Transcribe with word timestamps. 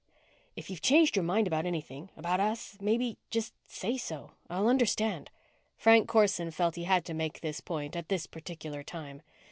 7 0.53 0.53
"If 0.55 0.69
you've 0.71 0.81
changed 0.81 1.15
your 1.15 1.21
mind 1.21 1.45
about 1.45 1.67
anything 1.67 2.09
about 2.17 2.39
us, 2.39 2.75
maybe 2.81 3.19
just 3.29 3.53
say 3.67 3.97
so. 3.97 4.31
I'll 4.49 4.67
understand." 4.67 5.29
Frank 5.77 6.07
Corson 6.09 6.49
felt 6.49 6.73
he 6.73 6.85
had 6.85 7.05
to 7.05 7.13
make 7.13 7.41
this 7.41 7.61
point 7.61 7.95
at 7.95 8.09
this 8.09 8.25
particular 8.25 8.81
time. 8.81 9.21